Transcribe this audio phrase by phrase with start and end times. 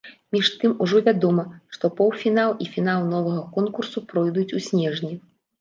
[0.35, 1.43] Між тым, ужо вядома,
[1.75, 5.13] што паўфінал і фінал новага конкурсу пройдуць у снежні.